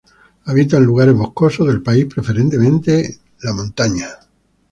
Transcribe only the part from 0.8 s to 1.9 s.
lugares boscosos del